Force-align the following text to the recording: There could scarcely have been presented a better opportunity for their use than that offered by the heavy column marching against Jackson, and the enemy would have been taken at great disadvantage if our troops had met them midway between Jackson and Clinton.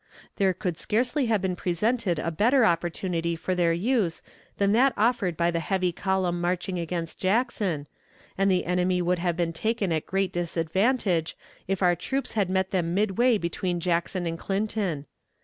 There 0.37 0.55
could 0.55 0.79
scarcely 0.79 1.27
have 1.27 1.43
been 1.43 1.55
presented 1.55 2.17
a 2.17 2.31
better 2.31 2.65
opportunity 2.65 3.35
for 3.35 3.53
their 3.53 3.71
use 3.71 4.23
than 4.57 4.71
that 4.71 4.95
offered 4.97 5.37
by 5.37 5.51
the 5.51 5.59
heavy 5.59 5.91
column 5.91 6.41
marching 6.41 6.79
against 6.79 7.19
Jackson, 7.19 7.85
and 8.35 8.49
the 8.49 8.65
enemy 8.65 8.99
would 8.99 9.19
have 9.19 9.37
been 9.37 9.53
taken 9.53 9.91
at 9.91 10.07
great 10.07 10.33
disadvantage 10.33 11.37
if 11.67 11.83
our 11.83 11.95
troops 11.95 12.31
had 12.31 12.49
met 12.49 12.71
them 12.71 12.95
midway 12.95 13.37
between 13.37 13.79
Jackson 13.79 14.25
and 14.25 14.39
Clinton. 14.39 15.05